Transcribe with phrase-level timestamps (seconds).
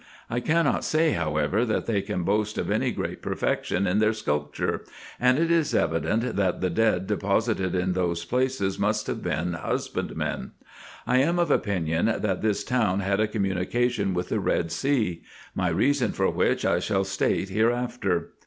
[0.31, 4.81] I cannot say, however, that they can boast of any great perfection in their sculpture;
[5.19, 10.53] and it is evident that the dead deposited in those places must have been husbandmen.
[11.05, 15.21] I am of opinion that this town had a communication with the Red Sea;
[15.53, 18.31] my reason for which I shall state hereafter.